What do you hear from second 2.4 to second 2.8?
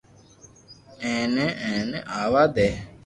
دي